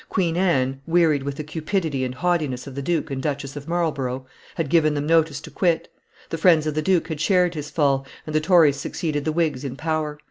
Queen 0.09 0.35
Anne, 0.35 0.81
wearied 0.87 1.21
with 1.21 1.35
the 1.35 1.43
cupidity 1.43 2.03
and 2.03 2.15
haughtiness 2.15 2.65
of 2.65 2.73
the 2.73 2.81
Duke 2.81 3.11
and 3.11 3.21
Duchess 3.21 3.55
of 3.55 3.67
Marlborough, 3.67 4.25
had 4.55 4.67
given 4.67 4.95
them 4.95 5.05
notice 5.05 5.39
to 5.41 5.51
quit; 5.51 5.89
the 6.31 6.39
friends 6.39 6.65
of 6.65 6.73
the 6.73 6.81
duke 6.81 7.07
had 7.09 7.21
shared 7.21 7.53
his 7.53 7.69
fall, 7.69 8.07
and 8.25 8.33
the 8.33 8.41
Tories 8.41 8.77
succeeded 8.77 9.25
the 9.25 9.31
Whigs 9.31 9.63
in 9.63 9.75
power. 9.75 10.17